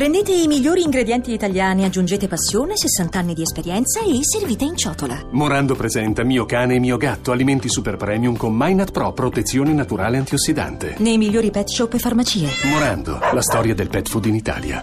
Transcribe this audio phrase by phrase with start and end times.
[0.00, 5.28] Prendete i migliori ingredienti italiani, aggiungete passione, 60 anni di esperienza e servite in ciotola.
[5.32, 10.16] Morando presenta Mio cane e mio gatto, alimenti super premium con Minat Pro, protezione naturale
[10.16, 10.94] antiossidante.
[11.00, 12.48] Nei migliori pet shop e farmacie.
[12.70, 14.82] Morando, la storia del pet food in Italia.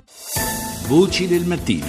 [0.86, 1.88] Voci del mattino.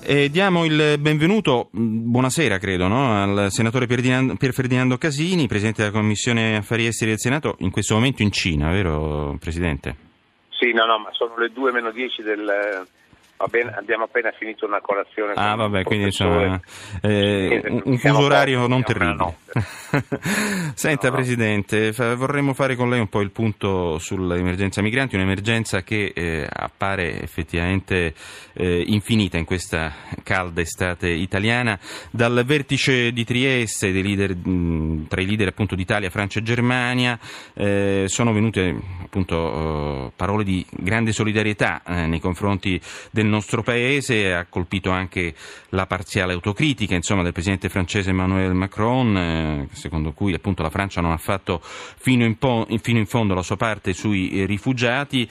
[0.00, 3.22] E diamo il benvenuto, buonasera credo, no?
[3.22, 8.22] al senatore Pier Ferdinando Casini, presidente della Commissione Affari Esteri del Senato, in questo momento
[8.22, 10.03] in Cina, vero Presidente?
[10.58, 12.86] Sì, no, no, ma sono le 2 meno 10 del,
[13.48, 15.32] Bene, abbiamo appena finito una colazione.
[15.34, 16.58] Ah, vabbè, quindi insomma,
[17.02, 19.34] eh, un, fuso orario non terribile.
[20.74, 26.12] Senta, no, Presidente, vorremmo fare con lei un po' il punto sull'emergenza migranti, un'emergenza che
[26.14, 28.14] eh, appare effettivamente
[28.52, 31.78] eh, infinita in questa calda estate italiana.
[32.10, 37.18] Dal vertice di Trieste, leader, mh, tra i leader appunto d'Italia, Francia e Germania,
[37.54, 43.62] eh, sono venute appunto eh, parole di grande solidarietà eh, nei confronti del del nostro
[43.62, 45.34] paese, ha colpito anche
[45.70, 51.00] la parziale autocritica insomma, del presidente francese Emmanuel Macron, eh, secondo cui appunto la Francia
[51.00, 55.28] non ha fatto fino in, po- fino in fondo la sua parte sui rifugiati.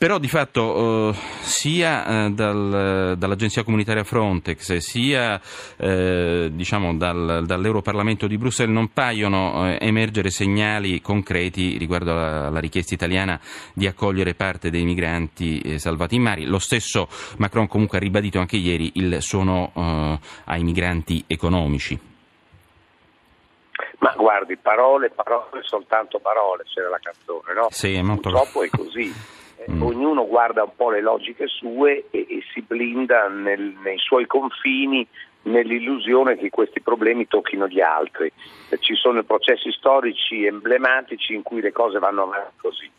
[0.00, 5.38] Però di fatto eh, sia eh, dal, dall'Agenzia Comunitaria Frontex sia
[5.76, 12.60] eh, diciamo dal, dall'Europarlamento di Bruxelles non paiono eh, emergere segnali concreti riguardo alla, alla,
[12.60, 13.38] richiesta italiana
[13.74, 16.46] di accogliere parte dei migranti eh, salvati in mare.
[16.46, 17.06] Lo stesso
[17.36, 22.09] Macron comunque ha ribadito anche ieri il suono eh, ai migranti economici.
[24.00, 27.66] Ma guardi, parole, parole, soltanto parole, c'era la canzone, no?
[27.70, 28.30] Sì, è molto...
[28.30, 29.12] Purtroppo è così.
[29.70, 29.82] Mm.
[29.82, 35.06] Ognuno guarda un po' le logiche sue e, e si blinda nel, nei suoi confini
[35.42, 38.32] nell'illusione che questi problemi tocchino gli altri.
[38.78, 42.90] Ci sono processi storici emblematici in cui le cose vanno avanti così.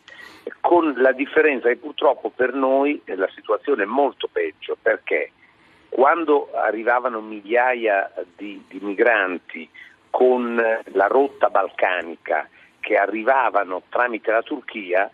[0.60, 5.32] Con la differenza che purtroppo per noi la situazione è molto peggio perché
[5.88, 9.68] quando arrivavano migliaia di, di migranti
[10.12, 12.46] con la rotta balcanica
[12.80, 15.10] che arrivavano tramite la Turchia,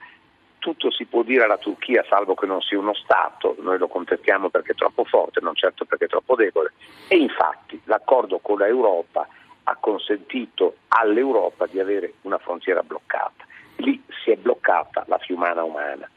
[0.59, 4.49] tutto si può dire alla Turchia salvo che non sia uno Stato, noi lo contestiamo
[4.49, 6.73] perché è troppo forte, non certo perché è troppo debole.
[7.07, 9.29] E infatti l'accordo con l'Europa
[9.63, 13.47] ha consentito all'Europa di avere una frontiera bloccata.
[13.77, 16.11] Lì si è bloccata la fiumana umana.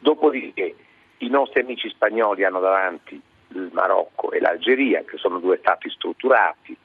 [0.00, 0.74] Dopodiché
[1.18, 6.76] i nostri amici spagnoli hanno davanti il Marocco e l'Algeria, che sono due stati strutturati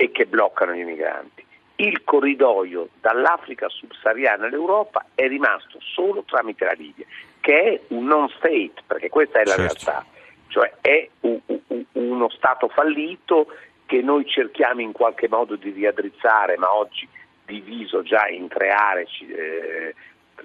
[0.00, 1.46] e che bloccano gli migranti
[1.80, 7.06] il corridoio dall'Africa subsahariana all'Europa è rimasto solo tramite la Libia,
[7.40, 9.84] che è un non state, perché questa è la certo.
[9.84, 10.06] realtà,
[10.48, 13.46] cioè è un, un, uno Stato fallito
[13.86, 17.08] che noi cerchiamo in qualche modo di riaddrizzare, ma oggi
[17.44, 19.94] diviso già in tre aree, eh,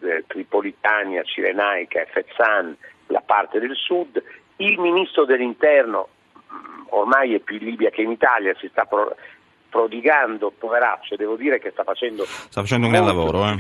[0.02, 2.78] eh, Tripolitania, Cirenaica e Fezzan,
[3.08, 4.22] la parte del sud.
[4.58, 6.10] Il ministro dell'interno
[6.54, 9.16] mm, ormai è più in Libia che in Italia, si sta pro-
[9.74, 13.44] prodigando, poveraccio, devo dire che sta facendo, sta facendo un gran lavoro.
[13.48, 13.56] Eh.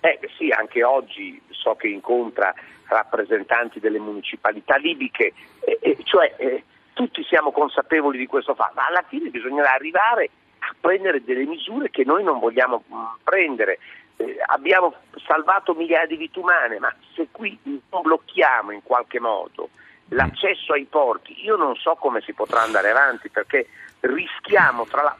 [0.00, 2.54] Eh, sì, anche oggi so che incontra
[2.88, 6.34] rappresentanti delle municipalità libiche, eh, eh, cioè
[6.94, 10.30] tutti siamo consapevoli di questo fatto, ma alla fine bisognerà arrivare
[10.60, 13.80] a prendere delle misure che noi non vogliamo mm, prendere.
[14.16, 14.94] Eh, abbiamo
[15.26, 19.68] salvato migliaia di vite umane, ma se qui non blocchiamo in qualche modo
[20.10, 23.68] l'accesso ai porti, io non so come si potrà andare avanti perché
[24.00, 25.16] rischiamo, tra, la,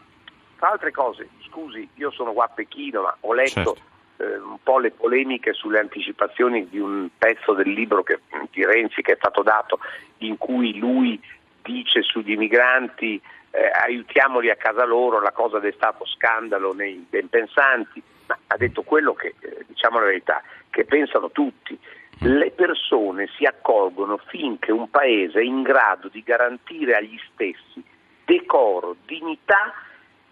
[0.59, 3.79] tra altre cose, scusi, io sono qua a Pechino, ma ho letto certo.
[4.19, 8.21] eh, un po' le polemiche sulle anticipazioni di un pezzo del libro che,
[8.51, 9.79] di Renzi che è stato dato,
[10.19, 11.21] in cui lui
[11.63, 13.21] dice sugli migranti
[13.51, 18.57] eh, aiutiamoli a casa loro, la cosa è stato scandalo nei ben pensanti, ma ha
[18.57, 21.79] detto quello che, eh, diciamo la verità, che pensano tutti
[22.23, 27.83] le persone si accolgono finché un paese è in grado di garantire agli stessi
[28.25, 29.73] decoro, dignità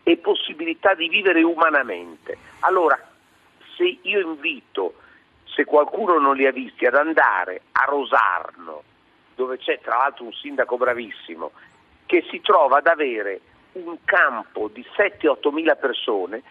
[0.03, 2.37] e possibilità di vivere umanamente.
[2.61, 2.99] Allora,
[3.77, 4.95] se io invito,
[5.45, 8.83] se qualcuno non li ha visti, ad andare a Rosarno,
[9.35, 11.53] dove c'è tra l'altro un sindaco bravissimo,
[12.05, 13.41] che si trova ad avere
[13.73, 16.43] un campo di 7-8 mila persone,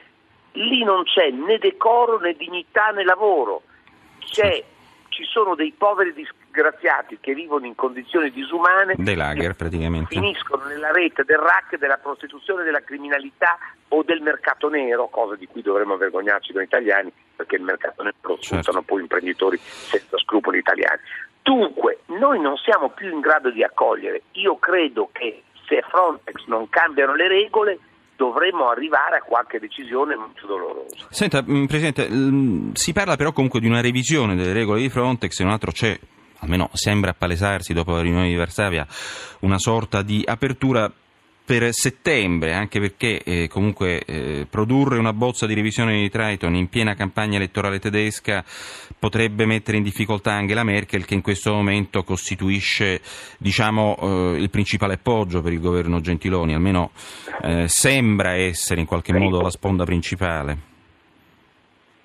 [0.53, 3.61] lì non c'è né decoro né dignità né lavoro,
[4.19, 4.63] c'è
[5.17, 10.91] ci sono dei poveri disgraziati che vivono in condizioni disumane, dei lager praticamente, finiscono nella
[10.91, 15.97] rete del rack, della prostituzione, della criminalità o del mercato nero, cosa di cui dovremmo
[15.97, 18.81] vergognarci noi italiani, perché il mercato nero lo sfruttano certo.
[18.83, 20.99] poi imprenditori senza scrupoli italiani.
[21.41, 24.21] Dunque, noi non siamo più in grado di accogliere.
[24.33, 27.79] Io credo che se Frontex non cambiano le regole,
[28.17, 31.07] dovremmo arrivare a qualche decisione molto dolorosa.
[31.09, 35.39] Senta, mm, Presidente, mm, si parla però comunque di una revisione delle regole di Frontex
[35.39, 35.97] e un altro c'è,
[36.39, 38.85] almeno sembra appalesarsi dopo la riunione di Varsavia,
[39.41, 40.91] una sorta di apertura
[41.47, 46.67] per settembre, anche perché eh, comunque eh, produrre una bozza di revisione di Triton in
[46.67, 48.43] piena campagna elettorale tedesca
[48.99, 52.99] potrebbe mettere in difficoltà Angela Merkel che in questo momento costituisce
[53.37, 56.91] diciamo, eh, il principale appoggio per il governo Gentiloni, almeno
[57.41, 60.57] eh, sembra essere in qualche modo la sponda principale.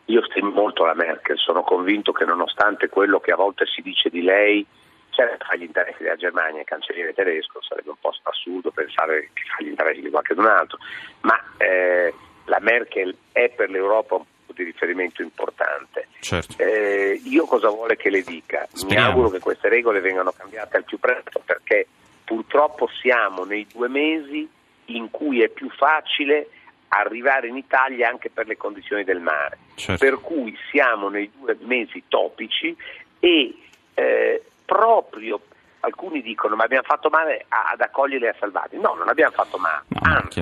[0.05, 4.09] Io stimo molto la Merkel, sono convinto che nonostante quello che a volte si dice
[4.09, 4.65] di lei,
[5.13, 9.43] certo fa gli interessi della Germania, il cancelliere tedesco, sarebbe un po' assurdo pensare che
[9.45, 10.79] fa gli interessi di qualcun altro,
[11.21, 12.13] ma eh,
[12.47, 16.09] la Merkel è per l'Europa un punto di riferimento importante.
[16.21, 16.57] Certo.
[16.59, 18.67] Eh, io cosa vuole che le dica?
[18.73, 19.07] Speriamo.
[19.07, 21.87] Mi auguro che queste regole vengano cambiate al più presto perché
[22.25, 24.49] purtroppo siamo nei due mesi
[24.87, 26.49] in cui è più facile
[26.89, 29.59] arrivare in Italia anche per le condizioni del mare.
[29.75, 30.05] Certo.
[30.05, 32.77] Per cui siamo nei due mesi topici
[33.19, 33.55] e
[33.95, 35.41] eh, proprio
[35.81, 38.81] alcuni dicono ma abbiamo fatto male ad accoglierli e a salvarli.
[38.81, 39.85] No, non abbiamo fatto male.
[40.01, 40.41] Anzi,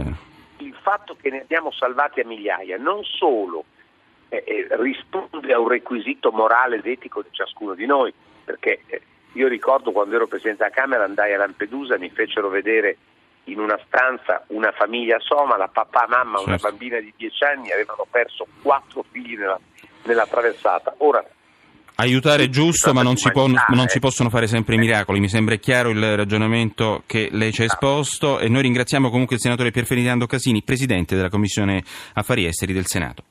[0.59, 3.65] il fatto che ne abbiamo salvati a migliaia non solo
[4.29, 8.12] eh, eh, risponde a un requisito morale ed etico di ciascuno di noi,
[8.44, 12.97] perché eh, io ricordo quando ero Presidente della Camera andai a Lampedusa, mi fecero vedere
[13.44, 16.69] in una stanza una famiglia somala, papà, mamma, una Certo.
[16.69, 19.59] bambina di 10 anni, avevano perso quattro figli nella,
[20.05, 20.94] nella traversata.
[20.99, 21.25] Ora,
[22.00, 24.00] Aiutare è giusto, ma non si, può- non si eh.
[24.00, 25.20] possono fare sempre i miracoli.
[25.20, 29.43] Mi sembra chiaro il ragionamento che lei ci ha esposto e noi ringraziamo comunque il
[29.43, 33.25] senatore Pierferdinando Casini, Presidente della Commissione Affari Esteri del Senato.